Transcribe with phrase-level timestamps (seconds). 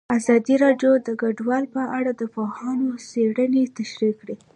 [0.17, 4.35] ازادي راډیو د کډوال په اړه د پوهانو څېړنې تشریح کړې.